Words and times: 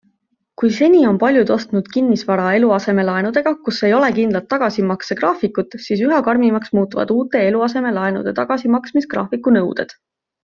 Kui 0.59 0.71
seni 0.75 0.99
on 1.09 1.17
paljud 1.23 1.49
ostnud 1.55 1.89
kinnisvara 1.95 2.45
eluasemelaenudega, 2.59 3.53
kus 3.67 3.81
ei 3.89 3.93
ole 3.99 4.09
kindlat 4.17 4.47
laenu 4.47 4.53
tagasimaksegraafikut, 4.55 5.77
siis 5.87 6.01
üha 6.09 6.23
karmimaks 6.29 6.73
muutuvad 6.79 7.13
uute 7.17 7.43
eluasemelaenude 7.51 8.35
tagasimaksmisgraafiku 8.41 9.55
nõuded. 9.59 9.95